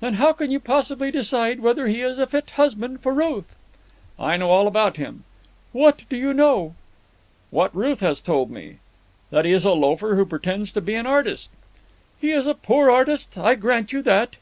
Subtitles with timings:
[0.00, 3.54] "Then how can you possibly decide whether he is a fit husband for Ruth?"
[4.18, 5.24] "I know all about him."
[5.72, 6.74] "What do you know?"
[7.50, 8.78] "What Ruth has told me.
[9.30, 11.50] That he is a loafer who pretends to be an artist."
[12.18, 13.36] "He is a poor artist.
[13.36, 14.36] I grant you that.